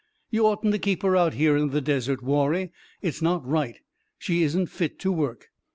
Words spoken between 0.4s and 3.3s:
oughtn't to keep her out here in the desert, Warrie. It's